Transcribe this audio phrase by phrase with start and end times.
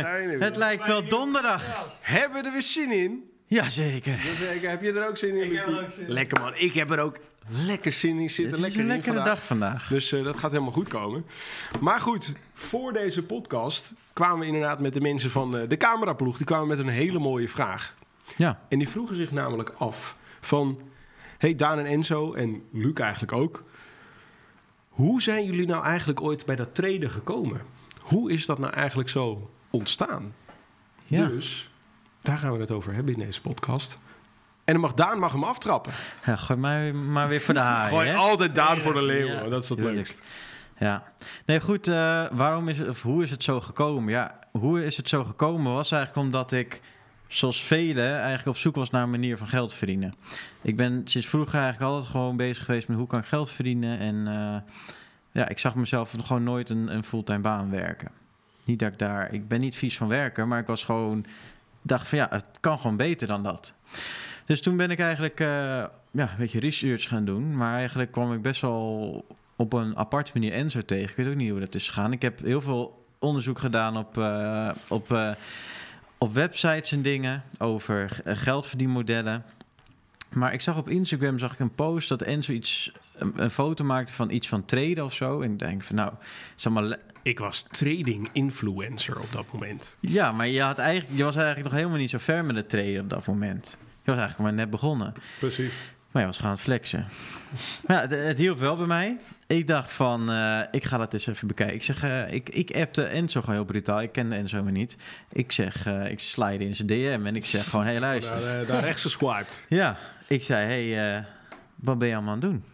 [0.00, 0.42] jongen.
[0.42, 1.84] Het lijkt wel donderdag.
[2.00, 3.30] Hebben we er weer zin in?
[3.46, 4.20] Jazeker.
[4.24, 4.70] Jazeker.
[4.70, 5.50] Heb je er ook zin in?
[5.50, 6.12] Ik heb er ook zin in.
[6.12, 6.52] Lekker man.
[6.54, 7.16] Ik heb er ook
[7.66, 8.30] lekker zin in.
[8.30, 9.34] Zit Het er is lekker een lekkere vandaag.
[9.34, 9.88] dag vandaag.
[9.88, 11.24] Dus eh, dat gaat helemaal goed komen.
[11.80, 16.36] Maar goed, voor deze podcast kwamen we inderdaad met de mensen van eh, de cameraploeg.
[16.36, 17.94] Die kwamen met een hele mooie vraag.
[18.36, 18.60] Ja.
[18.68, 20.80] En die vroegen zich namelijk af van...
[21.38, 23.64] Hey Daan en Enzo en Luc eigenlijk ook.
[24.88, 27.60] Hoe zijn jullie nou eigenlijk ooit bij dat treden gekomen?
[28.00, 30.34] Hoe is dat nou eigenlijk zo ontstaan?
[31.04, 31.26] Ja.
[31.26, 31.70] Dus
[32.20, 33.98] daar gaan we het over hebben in deze podcast.
[34.64, 35.92] En dan mag Daan mag hem aftrappen.
[36.26, 38.14] ja, gooi mij maar weer voor de haai, Gooi hè?
[38.14, 39.26] altijd Daan voor de leeuw.
[39.26, 39.50] Ja, man.
[39.50, 39.96] dat is het tuurlijk.
[39.96, 40.22] leukst.
[40.78, 41.02] Ja.
[41.46, 41.88] Nee, goed.
[41.88, 44.12] eh, waarom is het, of hoe is het zo gekomen?
[44.12, 46.80] Ja, hoe is het zo gekomen was eigenlijk omdat ik,
[47.28, 50.14] zoals velen, eigenlijk op zoek was naar een manier van geld verdienen.
[50.62, 53.98] Ik ben sinds vroeger eigenlijk altijd gewoon bezig geweest met hoe kan ik geld verdienen.
[53.98, 54.72] En eh,
[55.32, 58.10] ja, ik zag mezelf gewoon nooit een, een fulltime baan werken.
[58.64, 61.26] Niet dat ik daar, ik ben niet vies van werken, maar ik was gewoon,
[61.82, 63.74] dacht van ja, het kan gewoon beter dan dat.
[64.44, 65.46] Dus toen ben ik eigenlijk eh,
[66.10, 67.56] ja, een beetje research gaan doen.
[67.56, 69.24] Maar eigenlijk kwam ik best wel
[69.56, 71.10] op een aparte manier Enzo tegen.
[71.10, 72.12] Ik weet ook niet hoe dat is gegaan.
[72.12, 75.30] Ik heb heel veel onderzoek gedaan op, eh, op, eh,
[76.18, 79.44] op websites en dingen over geldverdienmodellen.
[80.28, 83.84] Maar ik zag op Instagram zag ik een post dat Enzo iets, een, een foto
[83.84, 85.40] maakte van iets van traden of zo.
[85.40, 86.12] En ik denk van nou,
[86.64, 89.96] allemaal le- Ik was trading influencer op dat moment.
[90.00, 92.68] ja, maar je, had eigenlijk, je was eigenlijk nog helemaal niet zo ver met het
[92.68, 93.76] traden op dat moment.
[93.80, 95.12] Je was eigenlijk maar net begonnen.
[95.38, 95.72] Precies.
[96.10, 97.06] Maar je was gaan het flexen.
[97.86, 99.16] Maar ja, het, het hielp wel bij mij.
[99.46, 101.74] Ik dacht van, eh, ik ga dat eens even bekijken.
[101.74, 104.02] Ik zeg, eh, ik, ik appte Enzo gewoon heel brutaal.
[104.02, 104.96] Ik kende Enzo maar niet.
[105.32, 108.40] Ik zeg, eh, ik slide in zijn DM en ik zeg gewoon, hé hey, luister.
[108.40, 109.66] Daar, eh, daar rechts geswiped.
[109.68, 109.96] Ja,
[110.28, 111.24] ik zei, hé, hey, eh,
[111.74, 112.64] wat ben je allemaal aan het doen?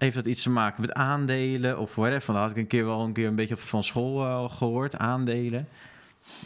[0.00, 2.32] Heeft dat iets te maken met aandelen of whatever?
[2.32, 5.68] Dat had ik een keer wel een keer een beetje van school eh, gehoord, aandelen.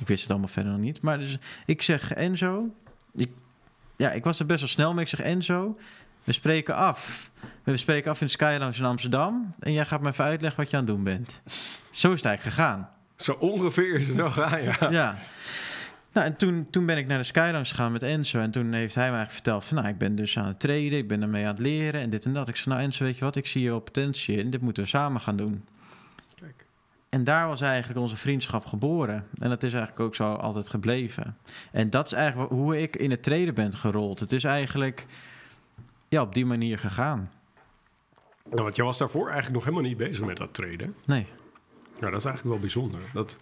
[0.00, 1.00] Ik wist het allemaal verder nog niet.
[1.00, 2.74] Maar dus ik zeg, Enzo,
[3.14, 3.30] ik,
[3.96, 5.04] ja, ik was er best wel snel mee.
[5.04, 5.78] Ik zeg, Enzo,
[6.24, 7.30] we spreken af.
[7.62, 9.54] We spreken af in Sky Lounge in Amsterdam.
[9.60, 11.40] En jij gaat me even uitleggen wat je aan het doen bent.
[11.90, 12.88] Zo is het eigenlijk gegaan.
[13.16, 14.76] Zo ongeveer is het wel gaan, ja.
[14.90, 15.16] Ja.
[16.14, 18.40] Nou, en toen, toen ben ik naar de Skylands gegaan met Enzo.
[18.40, 19.76] En toen heeft hij mij eigenlijk verteld van...
[19.76, 22.24] Nou, ik ben dus aan het traden, ik ben ermee aan het leren en dit
[22.24, 22.48] en dat.
[22.48, 23.36] Ik zei, nou Enzo, weet je wat?
[23.36, 24.50] Ik zie hier wel potentie in.
[24.50, 25.64] Dit moeten we samen gaan doen.
[26.34, 26.66] Kijk.
[27.08, 29.26] En daar was eigenlijk onze vriendschap geboren.
[29.38, 31.36] En dat is eigenlijk ook zo altijd gebleven.
[31.72, 34.20] En dat is eigenlijk hoe ik in het traden ben gerold.
[34.20, 35.06] Het is eigenlijk
[36.08, 37.30] ja, op die manier gegaan.
[38.50, 40.94] Nou, want jij was daarvoor eigenlijk nog helemaal niet bezig met dat traden.
[41.04, 41.26] Nee.
[42.00, 43.00] Nou, dat is eigenlijk wel bijzonder.
[43.12, 43.38] Dat,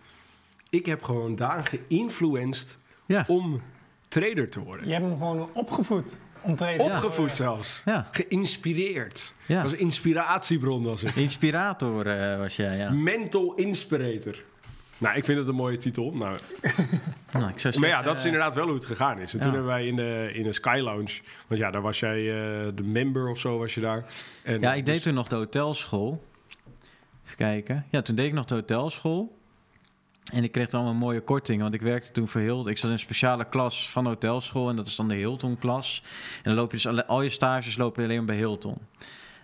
[0.73, 3.25] ik heb gewoon Daan geïnfluenced Ja.
[3.29, 3.61] om
[4.09, 4.87] trader te worden.
[4.87, 7.83] Je hebt hem gewoon opgevoed om trader Opgevoed zelfs.
[7.85, 8.09] Ja.
[8.11, 9.35] Geïnspireerd.
[9.47, 9.55] Ja.
[9.55, 11.15] Dat was een inspiratiebron, was ik.
[11.15, 12.91] Inspirator eh, was jij, ja.
[12.91, 14.45] Mental inspirator.
[14.99, 16.13] Nou, ik vind het een mooie titel.
[16.13, 16.39] Nou,
[17.33, 19.33] Nou, ik zou maar ja, zeggen, dat is eh, inderdaad wel hoe het gegaan is.
[19.33, 19.45] En ja.
[19.45, 21.21] toen hebben wij in de, in de Sky Lounge...
[21.47, 24.05] Want ja, daar was jij eh, de member of zo, was je daar.
[24.43, 26.25] En, Ja, ik deed dus- toen nog de hotelschool.
[27.25, 27.87] Even kijken.
[27.91, 29.41] Ja, toen deed ik nog de hotelschool.
[30.33, 32.71] En ik kreeg dan allemaal mooie kortingen, want ik werkte toen voor Hilton.
[32.71, 36.03] Ik zat in een speciale klas van hotelschool en dat is dan de Hilton-klas.
[36.37, 38.77] En dan loop je dus alle, al je stages lopen alleen bij Hilton.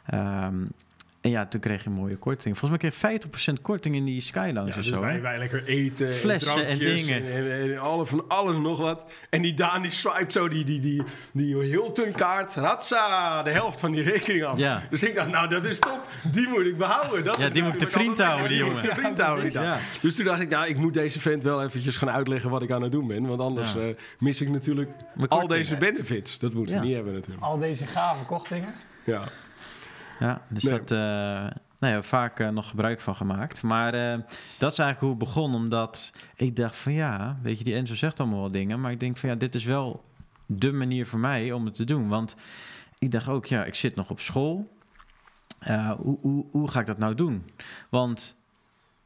[0.07, 0.65] Ehm,
[1.29, 2.59] en ja, toen kreeg je een mooie korting.
[2.59, 3.29] Volgens mij kreeg je
[3.59, 5.01] 50% korting in die Sky Lounge Ja, dus zo.
[5.01, 7.27] wij, wij lekker eten, Flessen en, dingen.
[7.27, 9.11] En, en, en alle, van alles nog wat.
[9.31, 11.03] En die Daan die swipet zo die, die, die,
[11.33, 12.55] die Hilton kaart.
[12.55, 14.59] Ratsa, de helft van die rekening af.
[14.59, 14.83] Ja.
[14.91, 16.07] Dus ik dacht, nou dat is top.
[16.33, 17.25] Die moet ik behouden.
[17.25, 18.85] Dat Ja, die moet ik te vriend houden, die jongen.
[18.85, 19.51] vriend houden.
[19.53, 19.79] Ja.
[20.01, 22.71] Dus toen dacht ik, nou ik moet deze vent wel eventjes gaan uitleggen wat ik
[22.71, 23.27] aan het doen ben.
[23.27, 23.81] Want anders Ja.
[23.81, 24.91] eh, mis ik natuurlijk
[25.29, 26.39] al deze benefits.
[26.39, 26.87] Dat moeten we Ja.
[26.87, 27.45] niet hebben natuurlijk.
[27.45, 28.75] Al deze gave kortingen.
[29.05, 29.23] Ja.
[30.19, 30.79] Ja, dus Nee.
[30.79, 33.63] dat eh nou ja, vaak eh, nog gebruik van gemaakt.
[33.63, 34.19] Maar eh,
[34.59, 37.95] dat is eigenlijk hoe het begon, omdat ik dacht van ja, weet je, die Enzo
[37.95, 40.05] zegt allemaal wel dingen, maar ik denk van ja, dit is wel
[40.47, 42.09] de manier voor mij om het te doen.
[42.09, 42.37] Want
[42.99, 44.77] ik dacht ook, ja, ik zit nog op school.
[45.99, 47.51] Hoe, hoe, hoe ga ik dat nou doen?
[47.89, 48.37] Want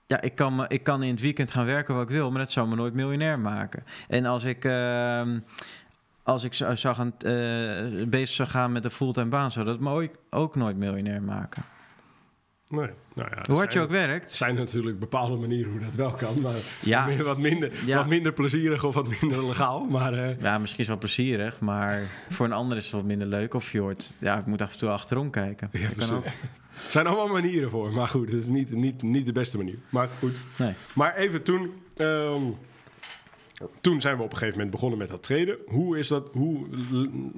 [0.06, 2.53] ja, ik kan, ik kan in het weekend gaan werken wat ik wil, maar dat
[2.53, 3.85] zou me nooit miljonair maken.
[4.09, 5.38] En als ik, ehm,
[6.23, 9.81] als ik zou, zou gaan, eh, bezig zou gaan met een fulltime baan, zou dat
[9.81, 11.63] me ook, ook nooit miljonair maken.
[12.67, 12.89] Nee.
[13.15, 14.31] Nou ja, Hoe hard je ook werkt.
[14.31, 16.41] Er zijn natuurlijk bepaalde manieren hoe dat wel kan.
[16.41, 17.07] Maar Ja.
[17.09, 17.97] wat, wat, minder, Ja.
[17.97, 19.85] wat minder plezierig of wat minder legaal.
[19.85, 23.05] Maar eh, Ja, misschien is het wel plezierig, maar voor een ander is het wat
[23.05, 23.55] minder leuk.
[23.55, 25.69] Of je hoort, ja, ik moet af en toe achterom kijken.
[25.73, 26.33] Ja, kan er
[26.89, 27.93] zijn allemaal manieren voor.
[27.93, 29.79] Maar goed, het is niet, niet, niet de beste manier.
[29.89, 30.35] Maar goed.
[30.57, 30.73] Nee.
[30.95, 31.73] Maar even toen...
[31.97, 32.43] ehm,
[33.81, 35.56] toen zijn we op een gegeven moment begonnen met dat treden.
[35.67, 36.29] Hoe is dat...
[36.32, 36.67] Hoe,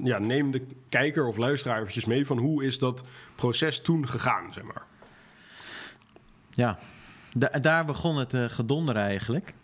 [0.04, 3.04] ja, neem de kijker of luisteraar eventjes mee van hoe is dat
[3.34, 4.82] proces toen gegaan, zeg maar.
[6.50, 6.78] Ja,
[7.32, 9.54] Da- daar begon het eh, gedonder eigenlijk.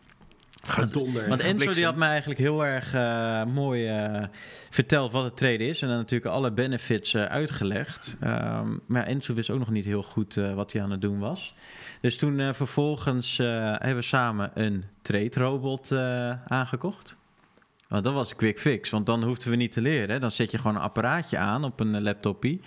[0.66, 1.28] Gedonder.
[1.28, 4.24] Want Enzo die had me eigenlijk heel erg eh, mooi eh,
[4.70, 5.82] verteld wat het treden is.
[5.82, 8.16] En dan natuurlijk alle benefits eh, uitgelegd.
[8.20, 11.54] Ehm, maar Enzo wist ook nog niet heel goed wat hij aan het doen was.
[12.00, 17.18] Dus toen vervolgens hebben we samen een trade-robot eh, aangekocht.
[17.88, 20.10] Want dat was een quick fix, want dan hoefden we niet te leren.
[20.10, 20.18] hè.
[20.18, 22.60] Dan zet je gewoon een apparaatje aan op een laptopie.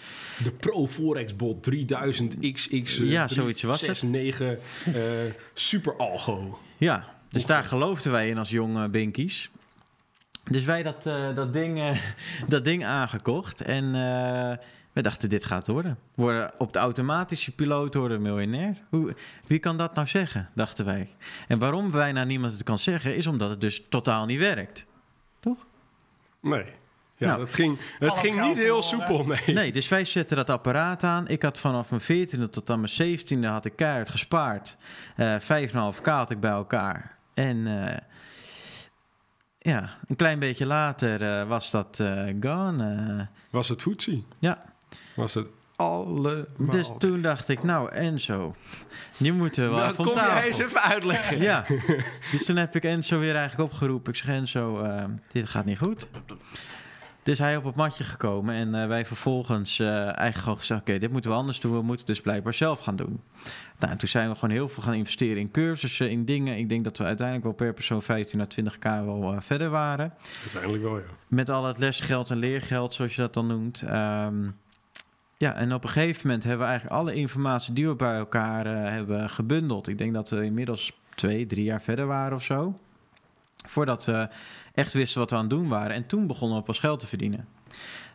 [0.43, 2.97] De Pro Forex Bot 3000 XX.
[2.97, 4.03] Ja, zoiets was het.
[4.03, 4.57] 69
[4.93, 5.01] eh
[5.53, 6.59] Super Algo.
[6.77, 9.51] Ja, dus daar geloofden wij in als jonge binkies.
[10.43, 11.97] Dus wij dat, eh, dat, ding, eh,
[12.47, 13.61] dat ding aangekocht.
[13.61, 14.57] En eh
[14.93, 15.91] we dachten, dit gaat worden.
[16.15, 18.77] We Worden op de automatische piloot worden miljonair.
[18.89, 19.15] Hoe,
[19.47, 21.15] wie kan dat nou zeggen, dachten wij.
[21.47, 24.85] En waarom wij naar niemand het kan zeggen, is omdat het dus totaal niet werkt.
[25.39, 25.65] Toch?
[26.39, 26.65] Nee.
[27.17, 27.39] Ja, Nou.
[27.39, 29.55] dat ging, het ging niet heel soepel, nee.
[29.55, 31.27] Nee, dus wij zetten dat apparaat aan.
[31.27, 34.77] Ik had vanaf mijn 14e tot aan mijn 17e had ik keihard gespaard.
[35.15, 37.17] Eh 5,5k had ik bij elkaar.
[37.33, 37.97] En eh,
[39.57, 43.27] ja, een klein beetje later eh, was dat eh, gone.
[43.49, 44.25] Was het voetzie?
[44.39, 44.63] ja,
[45.15, 46.45] Was het allemaal...
[46.57, 48.55] dus toen dacht ik, nou Enzo,
[49.17, 51.41] nu moeten we wel Nou, kom jij eens even uitleggen.
[51.41, 51.65] Ja,
[52.31, 54.13] dus toen heb ik Enzo weer eigenlijk opgeroepen.
[54.13, 54.87] Ik zeg Enzo,
[55.31, 56.07] dit gaat niet goed.
[57.23, 60.81] Dus hij op het matje gekomen en eh, wij vervolgens eh, eigenlijk gewoon gezegd...
[60.81, 63.21] oké, dit moeten we anders doen, we moeten het dus blijkbaar zelf gaan doen.
[63.79, 66.57] Nou, toen zijn we gewoon heel veel gaan investeren in cursussen, in dingen.
[66.57, 70.13] Ik denk dat we uiteindelijk wel per persoon 15 à 20k wel eh, verder waren.
[70.41, 71.03] Uiteindelijk wel, ja.
[71.27, 73.81] Met al het lesgeld en leergeld, zoals je dat dan noemt.
[73.81, 74.49] Ehm,
[75.37, 78.65] ja, en op een gegeven moment hebben we eigenlijk alle informatie die we bij elkaar
[78.65, 79.87] hebben gebundeld.
[79.87, 82.79] Ik denk dat we inmiddels twee, drie jaar verder waren of zo.
[83.65, 84.27] Voordat we
[84.73, 85.95] echt wisten wat we aan het doen waren.
[85.95, 87.47] En toen begonnen we pas geld te verdienen.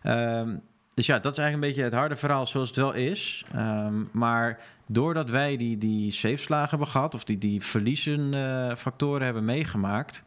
[0.02, 0.56] Ehm,
[0.94, 3.44] dus ja, dat is eigenlijk een beetje het harde verhaal zoals het wel is.
[3.55, 9.25] Ehm, maar doordat wij die, die safe-slagen hebben gehad, of die, die verliezen eh, factoren
[9.25, 10.22] hebben meegemaakt,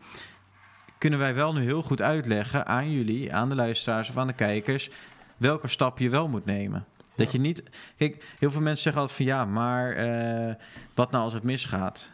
[0.98, 4.34] kunnen wij wel nu heel goed uitleggen aan jullie, aan de luisteraars of aan de
[4.34, 4.90] kijkers,
[5.38, 6.86] welke stap je wel moet nemen.
[7.16, 7.64] Dat je niet.
[7.98, 10.56] Kijk, heel veel mensen zeggen altijd van ja, maar eh,
[10.94, 12.12] wat nou als het misgaat?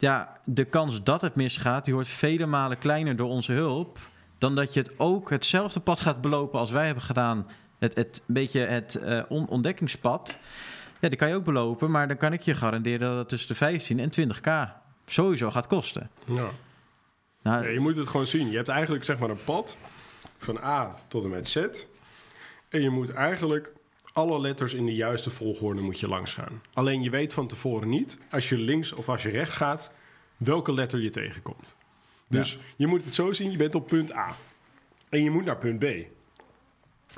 [0.00, 3.98] Ja, de kans dat het misgaat, die wordt vele malen kleiner door onze hulp.
[4.38, 7.46] Dan dat je het ook hetzelfde pad gaat belopen als wij hebben gedaan.
[7.78, 10.38] Het, het beetje het eh, on- ontdekkingspad.
[11.00, 13.48] Ja, die kan je ook belopen, maar dan kan ik je garanderen dat het tussen
[13.48, 14.72] de 15 en 20k
[15.06, 16.10] sowieso gaat kosten.
[16.24, 16.48] ja.
[17.42, 18.50] Nou, Ja, je moet het gewoon zien.
[18.50, 19.76] Je hebt eigenlijk zeg maar een pad
[20.38, 21.56] van A tot en met Z.
[22.68, 23.72] En je moet eigenlijk
[24.12, 26.62] alle letters in de juiste volgorde moet je langs gaan.
[26.72, 29.92] Alleen je weet van tevoren niet, als je links of als je rechts gaat,
[30.36, 31.76] welke letter je tegenkomt.
[32.28, 34.36] Dus je moet het zo zien, je bent op punt A.
[35.08, 35.84] En je moet naar punt B.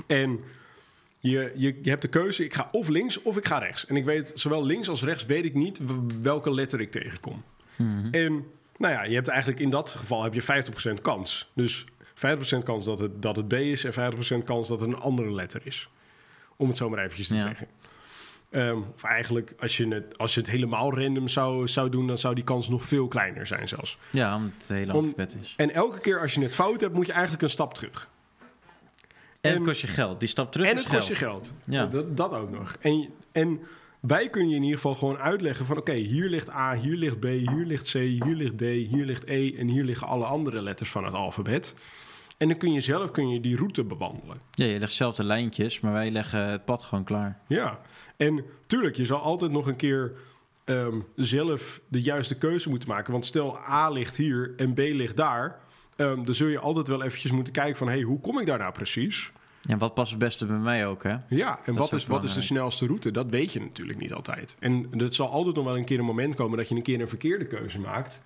[0.06, 0.40] En
[1.18, 3.86] je, je, je hebt de keuze, ik ga of links of ik ga rechts.
[3.86, 5.80] En ik weet, zowel links als rechts weet ik niet
[6.22, 7.42] welke letter ik tegenkom.
[7.76, 8.08] mhm.
[8.10, 8.46] En
[8.76, 10.42] nou ja, je hebt eigenlijk in dat geval heb je
[10.98, 11.50] 50% kans.
[11.54, 11.84] Dus
[12.14, 15.32] 50% kans dat het, dat het B is en 50% kans dat het een andere
[15.32, 15.88] letter is.
[16.56, 17.40] Om het zo maar eventjes te Ja.
[17.42, 17.66] zeggen.
[18.50, 22.18] Ehm, of eigenlijk, als je, het, als je het helemaal random zou, zou doen, dan
[22.18, 23.98] zou die kans nog veel kleiner zijn zelfs.
[24.10, 25.54] Ja, omdat het hele alfabet is.
[25.56, 28.08] En elke keer als je het fout hebt, moet je eigenlijk een stap terug.
[29.40, 30.20] En en- het kost je geld.
[30.20, 31.08] Die stap terug en het kost geld.
[31.08, 31.52] je geld.
[31.66, 31.86] Ja.
[31.86, 32.76] Dat, dat ook nog.
[32.80, 33.60] En, en
[34.00, 35.76] wij kunnen je in ieder geval gewoon uitleggen van...
[35.76, 39.24] oké, hier ligt A, hier ligt B, hier ligt C, hier ligt D, hier ligt
[39.26, 39.56] E...
[39.56, 41.74] en hier liggen alle andere letters van het alfabet.
[42.42, 44.40] En dan kun je zelf kun je die route bewandelen.
[44.50, 47.38] Ja, je legt zelf de lijntjes, maar wij leggen het pad gewoon klaar.
[47.46, 47.80] Ja,
[48.16, 50.12] en tuurlijk, je zal altijd nog een keer
[50.64, 53.12] ehm, zelf de juiste keuze moeten maken.
[53.12, 55.60] Want stel A ligt hier en B ligt daar...
[55.96, 57.86] ehm, dan zul je altijd wel eventjes moeten kijken van...
[57.86, 59.32] hé, hey, hoe kom ik daar nou precies?
[59.60, 61.16] Ja, wat past het beste bij mij ook, hè?
[61.28, 63.10] Ja, en wat is, wat is de snelste route?
[63.10, 64.56] Dat weet je natuurlijk niet altijd.
[64.60, 67.00] En er zal altijd nog wel een keer een moment komen dat je een keer
[67.00, 68.22] een verkeerde keuze maakt.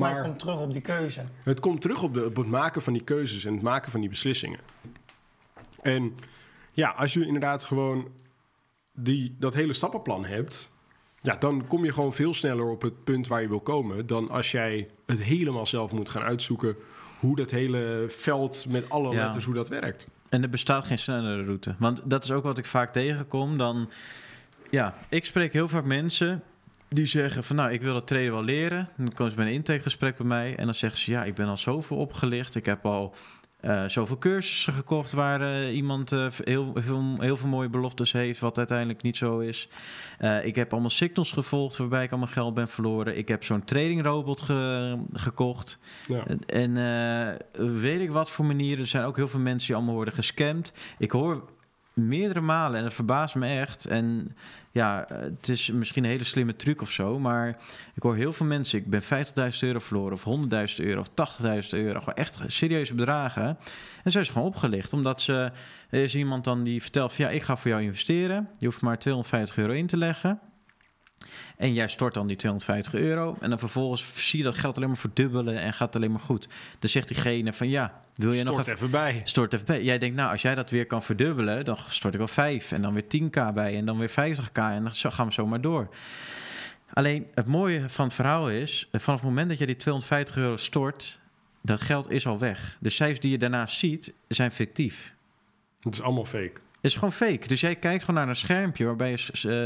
[0.00, 1.20] Maar, Maar ik kom terug op die keuze.
[1.44, 4.00] het komt terug op, de, op het maken van die keuzes en het maken van
[4.00, 4.60] die beslissingen.
[5.82, 6.14] En
[6.72, 8.08] ja, als je inderdaad gewoon
[8.92, 10.70] die, dat hele stappenplan hebt,
[11.20, 14.30] ja, dan kom je gewoon veel sneller op het punt waar je wil komen dan
[14.30, 16.76] als jij het helemaal zelf moet gaan uitzoeken
[17.20, 19.22] hoe dat hele veld met alle Ja.
[19.24, 20.08] letters, hoe dat werkt.
[20.28, 21.74] En er bestaat geen snellere route.
[21.78, 23.58] Want dat is ook wat ik vaak tegenkom.
[23.58, 23.90] Dan
[24.70, 26.42] ja, ik spreek heel vaak mensen
[26.94, 28.88] die zeggen van nou, ik wil dat traden wel leren.
[28.96, 31.46] Dan komen ze bij een intakegesprek bij mij en dan zeggen ze ja, ik ben
[31.48, 32.54] al zoveel opgelicht.
[32.54, 33.14] Ik heb al
[33.60, 38.40] eh, zoveel cursussen gekocht waar eh, iemand eh, heel, veel, heel veel mooie beloftes heeft,
[38.40, 39.68] wat uiteindelijk niet zo is.
[40.42, 43.16] Ik heb allemaal signals gevolgd waarbij ik allemaal geld ben verloren.
[43.18, 45.78] Ik heb zo'n tradingrobot ge- gekocht.
[46.08, 46.24] Ja.
[46.46, 46.74] En
[47.80, 48.78] weet ik wat voor manieren.
[48.78, 50.72] Er zijn ook heel veel mensen die allemaal worden gescamd.
[50.98, 51.48] Ik hoor
[52.08, 53.86] meerdere malen en het verbaast me echt.
[53.86, 54.36] En
[54.70, 57.18] ja, het is misschien een hele slimme truc of zo.
[57.18, 57.48] Maar
[57.94, 58.78] ik hoor heel veel mensen.
[58.78, 59.08] Ik ben 50.000
[59.60, 60.24] euro verloren of
[60.70, 61.98] 100.000 euro of 80.000 euro.
[61.98, 63.58] Gewoon echt serieuze bedragen.
[64.04, 64.92] En zo is gewoon opgelicht.
[64.92, 65.50] Omdat ze,
[65.90, 68.48] is iemand dan die vertelt ja, ik ga voor jou investeren.
[68.58, 70.40] Je hoeft maar 250 euro in te leggen.
[71.56, 73.36] En jij stort dan die 250 euro.
[73.40, 76.20] En dan vervolgens zie je dat geld alleen maar verdubbelen en gaat het alleen maar
[76.20, 76.48] goed.
[76.78, 78.78] Dan zegt diegene van ja, wil je nog Stort even...
[78.78, 79.20] even bij.
[79.24, 79.82] Stort even bij.
[79.82, 82.82] Jij denkt, nou, als jij dat weer kan verdubbelen, dan stort ik wel 5 en
[82.82, 85.60] dan weer 10k bij en dan weer 50k en dan zo gaan we zo maar
[85.60, 85.88] door.
[86.92, 90.36] Alleen het mooie van het verhaal is, eh, vanaf het moment dat je die 250
[90.36, 91.20] euro stort,
[91.62, 92.76] dat geld is al weg.
[92.80, 95.14] De cijfers die je daarnaast ziet, zijn fictief.
[95.80, 96.52] Het is allemaal fake.
[96.80, 97.48] Het is gewoon fake.
[97.48, 99.16] Dus jij kijkt gewoon naar een schermpje waarbij je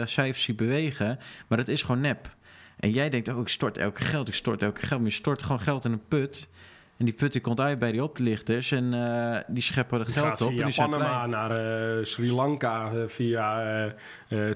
[0.01, 1.19] eh, cijfers ziet bewegen,
[1.49, 2.35] maar dat is gewoon nep.
[2.77, 5.01] En jij denkt, oh, ik stort elke geld, ik stort elke geld.
[5.01, 6.49] Maar je stort gewoon geld in een put.
[6.97, 10.41] En die put die komt uit bij die oplichters en eh, die scheppen Die geld
[10.41, 10.49] op.
[10.49, 13.95] en via die zijn Panama naar eh, Sri Lanka, via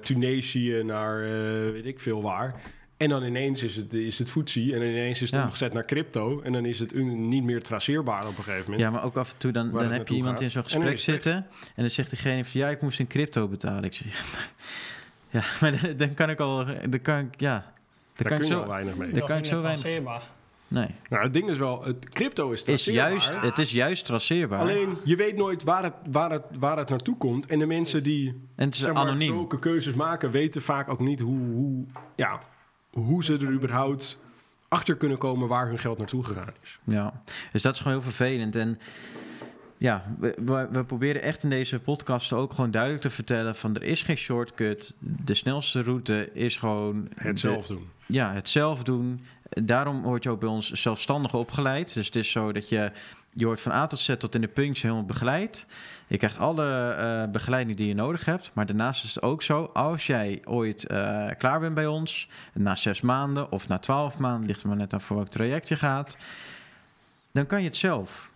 [0.01, 1.21] Tunesië naar
[1.73, 2.55] weet ik veel waar.
[2.99, 5.45] En dan ineens is het, is het footsie en dan ineens is het Ja.
[5.45, 6.41] omgezet naar crypto.
[6.41, 8.81] En dan is het un- niet meer traceerbaar op een gegeven moment.
[8.89, 10.45] Ja, maar ook af en toe dan, dan heb je iemand gaat.
[10.45, 11.47] in zo'n gesprek zitten en
[11.83, 13.85] dan zegt diegene van ja, ik moest in crypto betalen.
[13.85, 14.07] Ik zeg
[15.31, 17.63] ja, maar, ja, maar dan- kan ik al, dan kan ik, ja, dan
[18.17, 19.11] Daar kan ik kun je zo, al weinig mee.
[19.11, 20.23] Daar Dat kan is ik niet zo weinig- traceerbaar.
[20.69, 20.89] nee.
[21.09, 23.09] Nou, het ding is wel, het crypto is Is traceerbaar.
[23.11, 24.61] juist, het is juist traceerbaar.
[24.61, 27.47] Alleen, je weet nooit waar het, waar, het, waar het naartoe komt.
[27.47, 29.29] En de mensen die en het is zeg maar, anoniem.
[29.33, 31.85] zulke keuzes maken, weten vaak ook niet hoe, hoe,
[32.17, 32.41] ja,
[32.99, 34.19] hoe ze er überhaupt
[34.69, 36.79] achter kunnen komen waar hun geld naartoe gegaan is.
[36.85, 38.57] Ja, dus dat is gewoon heel vervelend.
[38.57, 38.79] En
[39.77, 43.75] ja, we, we, we proberen echt in deze podcast ook gewoon duidelijk te vertellen van
[43.75, 44.97] er is geen shortcut.
[45.01, 47.89] De snelste route is gewoon Het de- zelf doen.
[48.07, 49.25] ja, het zelf doen.
[49.49, 51.95] Daarom word je ook bij ons zelfstandig opgeleid.
[51.95, 52.93] Dus het is zo dat je,
[53.33, 55.67] je wordt van A tot Z tot in de puntjes helemaal begeleid.
[56.07, 58.51] Je krijgt alle eh, begeleiding die je nodig hebt.
[58.55, 62.77] Maar daarnaast is het ook zo, als jij ooit eh, klaar bent bij ons, na
[62.77, 65.77] zes maanden of na twaalf maanden, ligt er maar net aan voor welk traject je
[65.77, 66.17] gaat,
[67.33, 68.31] dan kan je het zelf.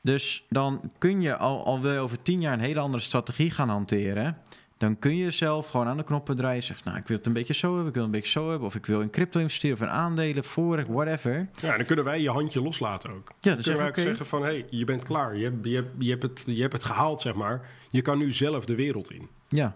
[0.00, 3.50] Dus dan kun je, al, al wil je over tien jaar een hele andere strategie
[3.50, 4.38] gaan hanteren,
[4.78, 6.62] dan kun je zelf gewoon aan de knoppen draaien.
[6.62, 8.50] Zegt, nou, ik wil het een beetje zo hebben, ik wil het een beetje zo
[8.50, 8.66] hebben.
[8.66, 11.48] Of ik wil in crypto investeren of in aandelen, forex, whatever.
[11.60, 13.28] Ja, dan kunnen wij je handje loslaten ook.
[13.28, 15.36] Ja, Dan dus kunnen wij zeg, ook zeggen van, hé, hey, je bent klaar.
[15.36, 17.68] Je hebt, je, hebt, je, hebt het, je hebt het gehaald, zeg maar.
[17.90, 19.28] Je kan nu zelf de wereld in.
[19.48, 19.74] Ja.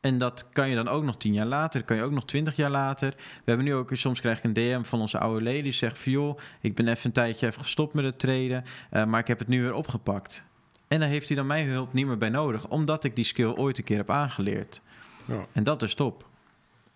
[0.00, 2.56] En dat kan je dan ook nog tien jaar later, kan je ook nog twintig
[2.56, 3.14] jaar later.
[3.16, 5.98] We hebben nu ook, soms krijg ik een DM van onze oude lady die zegt
[5.98, 9.26] van joh, ik ben even een tijdje even gestopt met het traden, eh, maar ik
[9.26, 10.46] heb het nu weer opgepakt.
[10.88, 13.54] En dan heeft hij dan mijn hulp niet meer bij nodig, omdat ik die skill
[13.54, 14.80] ooit een keer heb aangeleerd.
[15.26, 15.44] Ja.
[15.52, 16.26] En dat is top.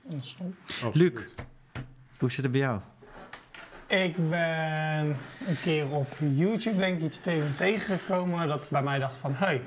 [0.03, 0.37] Dat is.
[0.93, 1.13] Luc.
[2.19, 2.81] Hoe zit het bij jou?
[3.87, 5.17] Ik ben
[5.47, 9.61] een keer op YouTube denk ik iets tegen tegengekomen dat bij mij dacht van, hey,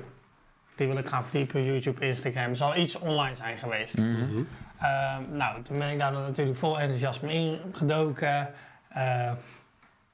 [0.74, 2.54] die wil ik gaan verdiepen, YouTube, Instagram.
[2.54, 3.96] zal iets online zijn geweest.
[3.96, 4.08] Mhm.
[4.08, 4.42] Mhm.
[4.78, 8.48] Eh, nou, toen ben ik daar natuurlijk vol enthousiasme in gedoken.
[8.88, 9.32] Eh,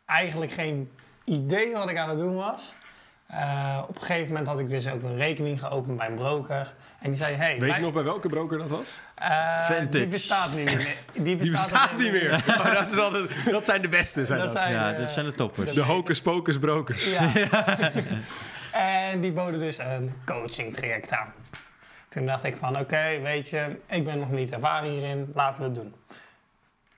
[0.05, 0.91] eigenlijk geen
[1.25, 2.75] idee wat ik aan het doen was.
[3.29, 6.75] Eh, op een gegeven moment had ik dus ook een rekening geopend bij een broker.
[6.99, 9.01] En die zei, hey, Weet je nog bij welke broker dat was?
[9.15, 9.89] Eh, Vintage.
[9.89, 10.97] Die bestaat niet meer.
[11.13, 12.45] Die bestaat, Die bestaat ook niet meer.
[12.59, 14.63] Oh, dat, is altijd, dat zijn de beste, zijn Dat dat.
[14.63, 15.73] zijn, Ja, eh, dit zijn de toppers.
[15.73, 17.05] De hocus pocus brokers.
[17.11, 17.33] Ja.
[19.11, 21.33] en die boden dus een coaching traject aan.
[22.09, 25.67] Toen dacht ik van, oké, weet je, ik ben nog niet ervaren hierin, laten we
[25.67, 25.95] het doen.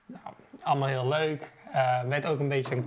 [0.05, 0.33] Nou,
[0.63, 1.51] allemaal heel leuk.
[1.71, 2.83] Eh werd ook een beetje een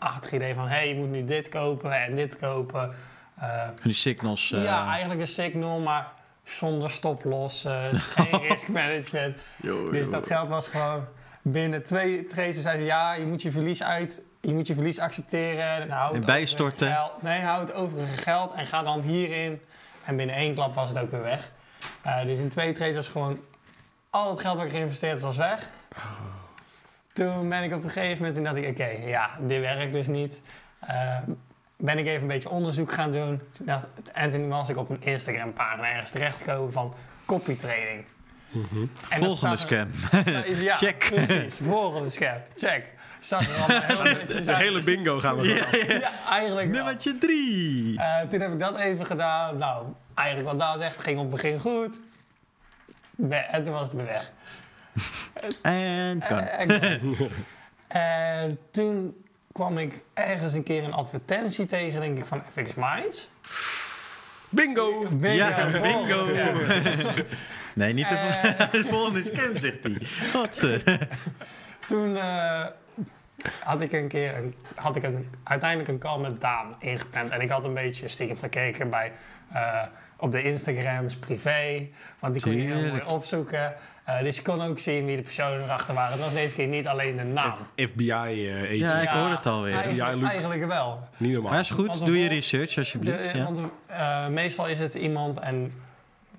[0.00, 2.94] kopie-achtig idee van, hé, hey, je moet nu dit kopen en dit kopen.
[3.40, 4.52] Eh, Die signals.
[4.52, 6.12] eh, ja, eigenlijk een signal, maar
[6.44, 7.82] zonder stoploss, eh,
[8.16, 9.36] geen risk management.
[9.90, 11.04] Dus dat geld was gewoon
[11.42, 12.62] binnen twee trades.
[12.62, 15.64] zei ze ja, je moet je verlies uit, je moet je verlies accepteren.
[15.82, 16.88] En hou En bijstorten.
[16.90, 19.60] Geld, nee, hou het overige geld en ga dan hierin.
[20.04, 21.50] En binnen één klap was het ook weer weg.
[22.02, 23.40] Eh, dus in twee trades was gewoon
[24.10, 25.68] al het geld wat ik geïnvesteerd had, was weg.
[27.24, 30.42] Toen ben ik op een gegeven moment, dacht ik, oké, ja, dit werkt dus niet.
[30.80, 31.18] Eh,
[31.76, 33.40] ben ik even een beetje onderzoek gaan doen.
[33.52, 36.94] Toen dacht, en toen was ik op een Instagram pagina ergens terechtgekomen van
[37.26, 37.70] copy dat
[39.08, 39.88] Volgende er- scam.
[40.66, 41.10] ja, Check.
[41.14, 41.58] precies.
[41.62, 42.40] Volgende scherm.
[42.56, 42.84] Check.
[43.18, 44.56] Zag er allemaal De uit.
[44.56, 45.86] hele bingo gaan we af.
[46.00, 46.76] Ja, eigenlijk wel.
[46.76, 47.98] Nummertje drie.
[47.98, 49.58] Eh, toen heb ik dat even gedaan.
[49.58, 51.94] Nou, eigenlijk wat Daan zegt, ging op het begin goed.
[53.30, 54.32] en toen was het weer weg.
[55.62, 56.38] En kan.
[56.38, 57.16] En, en-
[57.88, 63.30] en toen kwam ik ergens een keer een advertentie tegen, denk ik, van FX Minds.
[64.48, 65.06] Bingo!
[65.10, 65.34] Bingo!
[65.36, 66.32] Ja, bingo.
[66.34, 66.52] Ja.
[67.74, 68.70] Nee, niet de, Eh.
[68.80, 69.96] de volgende scam, zegt hij.
[70.32, 70.58] Wat?
[70.58, 70.94] eh.
[71.86, 72.66] Toen eh,
[73.64, 77.30] had ik een keer een, had ik een, uiteindelijk een call met Daan ingepland.
[77.30, 79.12] En ik had een beetje stiekem gekeken bij,
[79.52, 79.82] eh,
[80.16, 81.88] op de Instagrams privé.
[82.18, 83.74] Want die kon je heel mooi opzoeken.
[84.18, 86.12] Eh, dus je kon ook zien wie de personen erachter waren.
[86.12, 87.54] Het was deze keer niet alleen de naam.
[87.76, 88.70] FBI-agent.
[88.78, 89.74] Ja, ik hoor het alweer.
[89.74, 91.08] Eigenlijk, Ja, eigenlijk wel.
[91.16, 91.50] Niet normaal.
[91.50, 93.32] Maar is goed, Want doe je research alsjeblieft.
[93.32, 93.44] De- Ja.
[93.44, 95.72] Want eh, meestal is het iemand en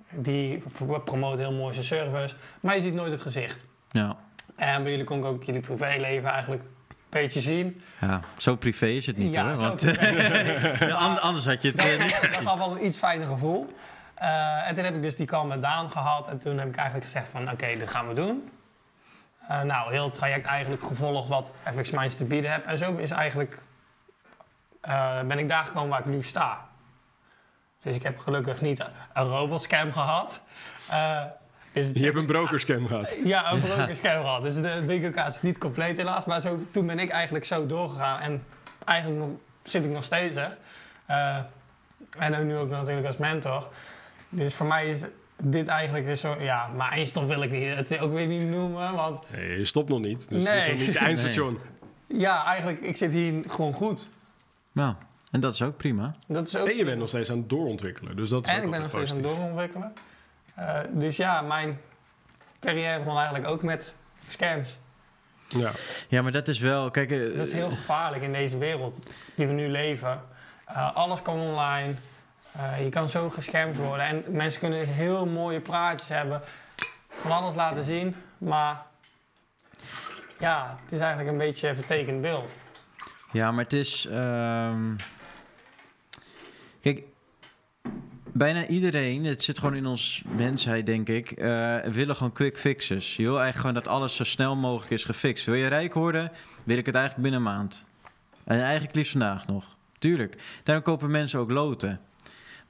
[0.10, 0.64] die
[1.06, 2.36] promoot heel mooi zijn service.
[2.60, 3.66] Maar je ziet nooit het gezicht.
[3.92, 4.16] Ja.
[4.56, 6.70] En bij jullie kon ik ook jullie privéleven eigenlijk een
[7.10, 7.82] beetje zien.
[8.02, 9.58] ja, zo privé is het niet Ja, hoor.
[9.58, 10.06] zo Want privé.
[10.86, 12.22] Ja, an- anders had je het Dat, eh, niet.
[12.22, 13.74] dat gaf wel een iets fijner gevoel.
[14.22, 16.28] Eh, en toen heb ik dus die call met Daan gehad.
[16.28, 18.52] En toen heb ik eigenlijk gezegd van oké, dit gaan we doen.
[19.48, 22.66] Eh, nou, heel het traject eigenlijk gevolgd wat FX Minds te bieden heb.
[22.66, 23.58] En zo is eigenlijk,
[24.82, 26.66] eh, ben ik daar gekomen waar ik nu sta.
[27.82, 30.42] Dus ik heb gelukkig niet een robotscam gehad.
[31.74, 33.16] Dus Je hebt een brokerscam gehad.
[33.24, 34.42] ja, een brokerscam gehad.
[34.44, 36.26] Dus de bingo-kaart is niet compleet helaas.
[36.26, 38.20] Maar zo, toen ben ik eigenlijk zo doorgegaan.
[38.20, 38.46] En
[38.86, 40.58] eigenlijk nog- zit ik nog steeds er.
[42.18, 43.70] En ook nu ook natuurlijk als mentor.
[44.34, 45.04] Dus voor mij is
[45.44, 46.36] dit eigenlijk zo...
[46.40, 48.94] Ja, maar eindstop wil ik niet, het ook weer niet noemen.
[48.94, 50.30] Want Nee, je stopt nog niet.
[50.30, 50.70] Dus het is Nee.
[50.70, 51.60] nog niet je eindstation.
[52.08, 54.10] ja, eigenlijk, ik zit hier gewoon goed.
[54.72, 54.94] Nou,
[55.32, 56.16] en dat is ook prima.
[56.28, 56.68] Dat is ook...
[56.68, 58.16] En je bent nog steeds aan het doorontwikkelen.
[58.16, 59.94] Dus dat is En ook ik ben nog steeds aan het doorontwikkelen.
[60.56, 61.80] Eh, dus ja, mijn
[62.60, 63.94] carrière begon eigenlijk ook met
[64.28, 64.78] scams.
[65.48, 65.72] Ja.
[66.08, 66.92] Ja, maar dat is wel...
[66.92, 70.22] Kijk, eh, Dat is heel gevaarlijk in deze wereld die we nu leven.
[70.66, 71.96] Eh, alles kan online.
[72.52, 74.06] Eh, je kan zo gescamd worden.
[74.06, 76.42] En mensen kunnen heel mooie praatjes hebben.
[77.10, 78.16] Van alles laten zien.
[78.38, 78.82] Maar
[80.40, 82.58] ja, het is eigenlijk een beetje een vertekend beeld.
[83.32, 84.06] Ja, maar het is.
[84.06, 84.96] ehm,
[86.82, 87.04] Kijk,
[88.34, 93.16] bijna iedereen, het zit gewoon in ons mensheid, denk ik, eh willen gewoon quick fixes.
[93.16, 95.46] Je wil eigenlijk gewoon dat alles zo snel mogelijk is gefixt.
[95.46, 96.32] Wil je rijk worden,
[96.64, 97.86] wil ik het eigenlijk binnen een maand.
[98.44, 99.66] En eigenlijk liefst vandaag nog.
[100.00, 100.38] Tuurlijk.
[100.64, 102.00] Daarom kopen mensen ook loten.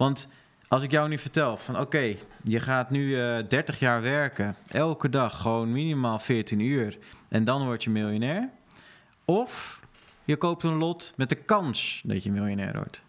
[0.02, 0.28] Want
[0.68, 5.10] als ik jou nu vertel van oké, je gaat nu eh 30 jaar werken, elke
[5.10, 6.98] dag gewoon minimaal 14 uur
[7.30, 8.50] en dan word je miljonair.
[9.26, 9.82] Of
[10.24, 13.04] je koopt een lot met de kans dat je miljonair wordt.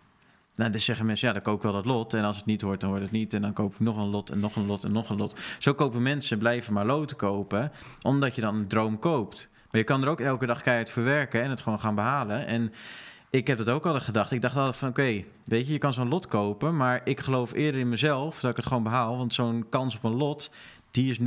[0.55, 2.15] Nou, dan zeggen mensen, ja, dan koop ik wel dat lot.
[2.15, 3.35] En als het niet wordt, dan wordt het niet.
[3.35, 5.41] En dan koop ik nog een lot en nog een lot en nog een lot.
[5.59, 9.49] Zo kopen mensen, blijven maar loten kopen, omdat je dan een droom koopt.
[9.71, 12.47] Maar je kan er ook elke dag keihard voor werken en het gewoon gaan behalen.
[12.47, 12.73] En
[13.33, 14.33] ik heb dat ook altijd gedacht.
[14.33, 16.77] Ik dacht altijd van, oké, weet je, je kan zo'n lot kopen.
[16.77, 19.17] Maar ik geloof eerder in mezelf dat ik het gewoon behaal.
[19.17, 20.51] Want zo'n kans op een lot,
[20.93, 21.25] die is 0,0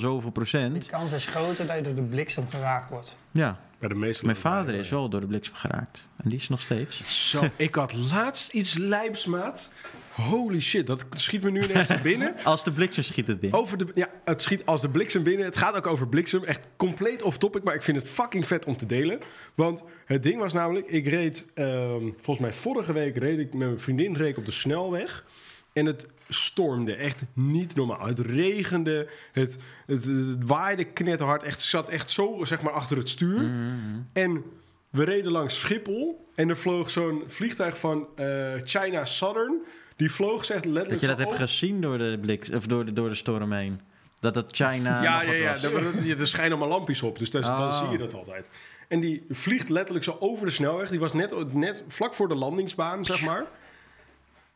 [0.00, 0.84] zoveel procent.
[0.84, 3.16] De kans is groter dat je door de bliksem geraakt wordt.
[3.30, 6.06] Ja, Bij de meeste mijn vader is wel door de bliksem geraakt.
[6.16, 7.28] En die is nog steeds.
[7.30, 9.70] Zo, ik had laatst iets lijps, maat.
[10.12, 12.34] Holy shit, dat schiet me nu ineens te binnen.
[12.44, 13.58] Als de bliksem schiet het binnen.
[13.60, 15.46] Over de, ja, het schiet als de bliksem binnen.
[15.46, 16.44] Het gaat ook over bliksem.
[16.44, 19.18] Echt compleet off topic, maar ik vind het fucking vet om te delen.
[19.54, 23.68] Want het ding was namelijk, ik reed, ehm, volgens mij vorige week reed ik met
[23.68, 25.24] mijn vriendin reed ik op de snelweg.
[25.72, 28.06] En het stormde echt niet normaal.
[28.06, 29.56] Het regende, het,
[29.86, 31.42] het, het waaide knetterhard.
[31.42, 33.40] Echt zat echt zo zeg maar achter het stuur.
[33.42, 34.00] Mhm.
[34.12, 34.44] En
[34.90, 38.26] we reden langs Schiphol en er vloog zo'n vliegtuig van eh,
[38.64, 39.62] China Southern.
[39.96, 42.92] Die vloog zeg letterlijk Dat je dat hebt gezien door de, blik, of door de,
[42.92, 43.80] door de storm heen.
[44.20, 45.56] Dat het China ja, ja, ja,
[46.02, 47.78] ja, er schijnen allemaal lampjes op, dus daar- dan Oh.
[47.78, 48.50] zie je dat altijd.
[48.88, 50.88] En die vliegt letterlijk zo over de snelweg.
[50.88, 53.44] Die was net, net vlak voor de landingsbaan, zeg maar.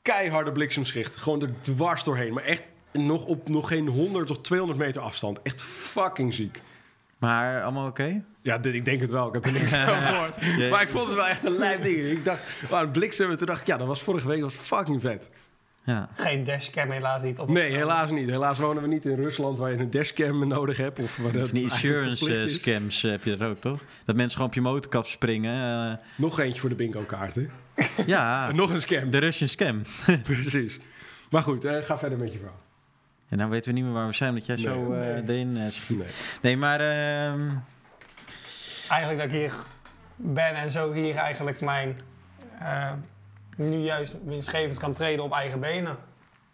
[0.07, 1.17] Keiharde bliksemschicht.
[1.17, 2.33] Gewoon er dwars doorheen.
[2.33, 5.43] Maar echt nog op nog geen 100 of 200 meter afstand.
[5.43, 6.61] Echt fucking ziek.
[7.19, 8.23] Maar allemaal oké?
[8.43, 9.27] Ja, dit- ik denk het wel.
[9.29, 10.71] Ik heb er niks van gehoord.
[10.71, 11.97] Maar ik vond het wel echt een lijp ding.
[11.97, 13.31] Ik dacht, een bliksem.
[13.31, 15.31] En toen dacht ik, ja, dat was vorige week was fucking vet.
[15.87, 16.09] Ja.
[16.15, 17.49] Geen dashcam helaas niet op.
[17.49, 18.29] Nee, helaas niet.
[18.29, 20.99] Helaas wonen we niet in Rusland waar je een dashcam nodig hebt.
[20.99, 23.81] Of waar dat die insurance eh, scams eh, heb je er ook, toch?
[24.05, 25.91] Dat mensen gewoon op je motorkap springen.
[25.91, 27.51] eh, Nog eentje voor de bingo kaarten.
[28.07, 29.11] ja, Nog een scam.
[29.11, 29.83] de Russian scam.
[30.23, 30.81] Precies.
[31.31, 32.61] Maar goed, eh, ga verder met je verhaal.
[33.29, 34.79] En nou weten we niet meer waar we zijn, dat jij Nee, zo
[35.45, 35.71] nee.
[35.71, 35.99] schiet.
[35.99, 36.07] Nee.
[36.43, 36.81] Nee, maar...
[36.81, 37.49] ehm,
[38.89, 39.53] Eigenlijk dat ik hier
[40.17, 42.01] ben en zo hier eigenlijk mijn...
[43.57, 45.97] nu juist winstgevend kan treden op eigen benen.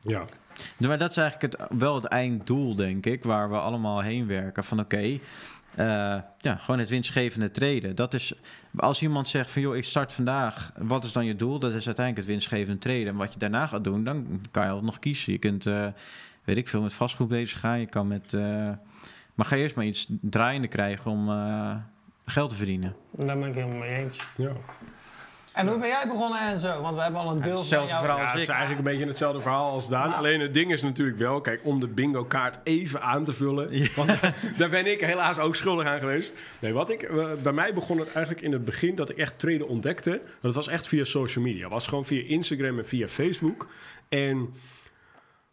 [0.01, 0.25] Ja.
[0.77, 4.65] Maar dat is eigenlijk het, wel het einddoel, denk ik, waar we allemaal heen werken.
[4.65, 5.19] Van oké, eh,
[6.39, 7.97] ja, gewoon het winstgevende treden.
[7.97, 8.35] Dat is,
[8.77, 11.59] als iemand zegt van joh, ik start vandaag, wat is dan je doel?
[11.59, 13.13] Dat is uiteindelijk het winstgevende treden.
[13.13, 15.33] En wat je daarna gaat doen, dan kan je altijd nog kiezen.
[15.33, 15.87] Je kunt, eh,
[16.45, 17.81] weet ik veel, met vastgoed bezig gaan.
[17.81, 18.35] Je kan met...
[18.35, 18.71] eh,
[19.35, 21.77] maar ga eerst maar iets draaiende krijgen om eh,
[22.27, 22.97] geld te verdienen.
[23.11, 24.29] Daar ben ik helemaal mee eens.
[24.37, 24.53] Ja.
[25.53, 26.81] En hoe ben jij begonnen en zo?
[26.83, 28.01] Want we hebben al een deel van hetzelfde jou...
[28.05, 28.21] verhaal.
[28.21, 30.15] Ja, het is eigenlijk een beetje hetzelfde verhaal als Daan.
[30.15, 33.89] Alleen het ding is natuurlijk wel, kijk, om de bingo kaart even aan te vullen.
[33.97, 34.09] Want
[34.59, 36.35] daar- ben ik helaas ook schuldig aan geweest.
[36.59, 39.39] Nee, wat ik, eh, bij mij begon het eigenlijk in het begin dat ik echt
[39.39, 40.21] traden ontdekte.
[40.41, 41.69] Dat was echt via social media.
[41.69, 43.69] was gewoon via Instagram en via Facebook.
[44.09, 44.55] En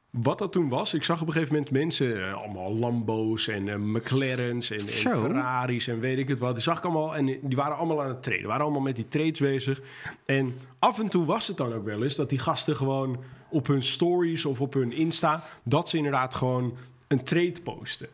[0.10, 3.70] wat dat toen was, ik zag op een gegeven moment mensen, eh, allemaal Lambo's en
[3.70, 4.88] eh, McLaren's en.
[4.88, 6.54] Ferraris en weet ik het wat.
[6.54, 8.48] Die zag ik allemaal en die waren allemaal aan het traden.
[8.48, 9.82] waren allemaal met die trades bezig.
[10.26, 13.18] En af en toe was het dan ook wel eens dat die gasten gewoon
[13.50, 18.08] op hun stories of op hun Insta, dat ze inderdaad gewoon een trade posten.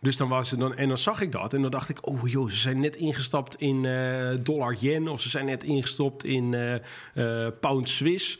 [0.00, 2.28] Dus dan was het dan, en dan zag ik dat en dan dacht ik, oh
[2.28, 6.56] joh, ze zijn net ingestapt in eh, dollar yen of ze zijn net ingestapt in
[7.60, 8.38] pound Swiss.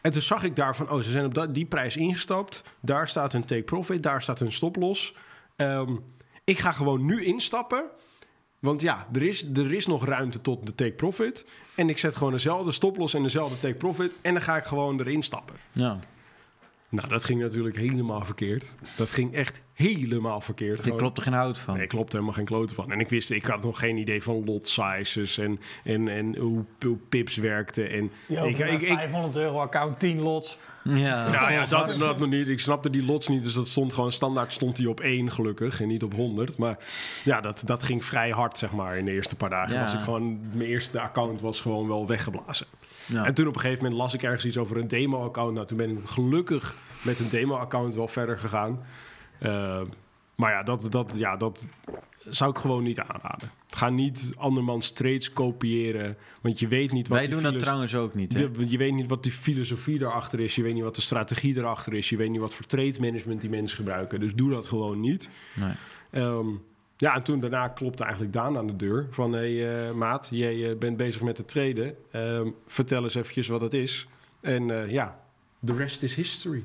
[0.00, 2.62] En toen zag ik daarvan, oh, ze zijn op die prijs ingestapt.
[2.80, 5.14] Daar staat hun take profit, daar staat hun stop loss.
[5.56, 5.96] Ehm,
[6.44, 7.84] ik ga gewoon nu instappen.
[8.58, 11.46] Want ja, er is, er is nog ruimte tot de take profit.
[11.74, 14.12] En ik zet gewoon dezelfde stop loss en dezelfde take profit.
[14.22, 15.56] En dan ga ik gewoon erin stappen.
[15.72, 15.98] Ja,
[16.90, 18.74] Nou, dat ging natuurlijk helemaal verkeerd.
[18.96, 20.76] Dat ging echt helemaal verkeerd.
[20.76, 21.76] daar Gewoon- klopt er geen hout van.
[21.76, 22.92] Nee, klopt helemaal geen kloten van.
[22.92, 26.64] En ik wist, ik had nog geen idee van lot sizes en, en, en hoe,
[26.80, 27.90] hoe pips werkten.
[27.90, 30.58] En ik, ik, een ik, 500 euro account, 10 lots.
[30.84, 32.48] Ja, nou ja, dat, dat nog niet.
[32.48, 35.80] Ik snapte die lots niet, dus dat stond gewoon standaard stond die op 1 gelukkig
[35.80, 36.58] en niet op 100.
[36.58, 36.78] Maar
[37.24, 39.74] ja, dat, dat ging vrij hard, zeg maar, in de eerste paar dagen.
[39.74, 39.82] Ja.
[39.82, 42.66] Was ik gewoon, mijn eerste account was gewoon wel weggeblazen.
[43.08, 43.24] Ja.
[43.24, 45.54] En toen op een gegeven moment las ik ergens iets over een demo-account.
[45.54, 48.80] Nou, toen ben ik gelukkig met een demo-account wel verder gegaan.
[49.38, 49.80] Eh,
[50.34, 51.66] maar ja dat, dat, ja, dat
[52.24, 53.50] zou ik gewoon niet aanraden.
[53.68, 57.94] Ga niet andermans trades kopiëren, want je weet niet wat Wij die doen dat trouwens
[57.94, 58.32] ook niet.
[58.32, 58.40] Hè?
[58.40, 60.54] je, je weet niet wat die filosofie erachter is.
[60.54, 62.08] Je weet niet wat de strategie erachter is.
[62.08, 64.20] Je weet niet wat voor trade management die mensen gebruiken.
[64.20, 65.28] Dus doe dat gewoon niet.
[65.54, 65.72] Nee.
[66.10, 66.46] Ehm,
[67.00, 69.06] ja, en toen daarna klopte eigenlijk Daan aan de deur.
[69.10, 71.96] Van, hé hey, eh, maat, jij eh, bent bezig met het traden.
[72.10, 74.08] Ehm, vertel eens eventjes wat het is.
[74.40, 75.20] En eh, ja,
[75.64, 76.64] the rest is history.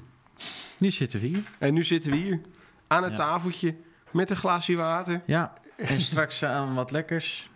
[0.78, 1.44] Nu zitten we hier.
[1.60, 2.42] En nu zitten we hier
[2.88, 3.18] aan het Ja.
[3.18, 3.76] tafeltje
[4.12, 5.22] met een glaasje water.
[5.26, 7.50] Ja, en straks aan wat lekkers.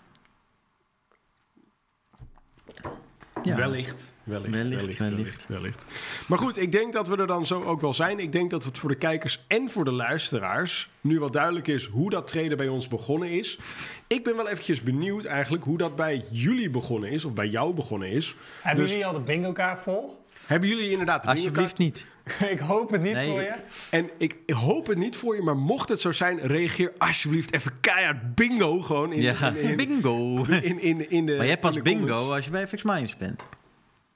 [3.44, 3.56] Ja.
[3.56, 4.16] Wellicht.
[4.28, 5.48] Wellicht, Wellicht, wellicht, wellicht, wellicht.
[5.48, 5.84] wellicht.
[6.28, 8.20] Maar goed, ik denk dat we er dan zo ook wel zijn.
[8.20, 11.86] Ik denk dat het voor de kijkers en voor de luisteraars nu wel duidelijk is
[11.86, 13.60] hoe dat treden bij ons begonnen is.
[14.08, 17.74] Ik ben wel eventjes benieuwd eigenlijk hoe dat bij jullie begonnen is, of bij jou
[17.74, 18.36] begonnen is.
[18.62, 20.26] Hebben Dus- jullie al de bingo kaart vol?
[20.46, 22.06] Hebben jullie inderdaad de bingo Alsjeblieft niet.
[22.54, 23.30] ik hoop het niet Nee.
[23.30, 23.54] voor je.
[23.90, 27.72] En ik hoop het niet voor je, maar mocht het zo zijn, reageer alsjeblieft even
[27.82, 30.44] keihard bingo gewoon in, Ja, in, in, bingo.
[30.46, 32.32] in, in, in de Maar jij pas bingo comments.
[32.32, 33.46] als je bij FX Minds bent.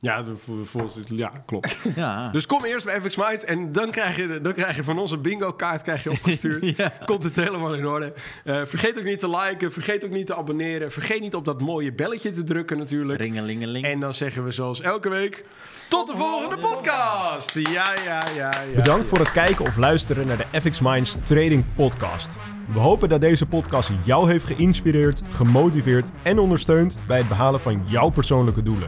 [0.04, 0.24] Ja,
[0.66, 1.78] volgens het- ja, klopt.
[1.96, 2.30] Ja.
[2.30, 5.12] Dus kom eerst bij FX Minds en dan krijg je, dan krijg je van ons
[5.12, 6.78] een bingo kaart krijg je opgestuurd.
[6.78, 6.92] Ja.
[7.06, 8.14] Komt het helemaal in orde.
[8.44, 10.92] Eh, vergeet ook niet te liken, vergeet ook niet te abonneren.
[10.92, 13.20] Vergeet niet op dat mooie belletje te drukken natuurlijk.
[13.20, 13.86] Ringelingeling.
[13.86, 15.46] En dan zeggen we zoals elke week...
[15.88, 17.54] Tot de volgende podcast!
[17.54, 18.76] Ja, ja, ja, ja.
[18.76, 22.38] Bedankt voor het kijken of luisteren naar de FX Minds Trading Podcast.
[22.74, 27.84] We hopen dat deze podcast jou heeft geïnspireerd, gemotiveerd en ondersteund bij het behalen van
[27.86, 28.88] jouw persoonlijke doelen.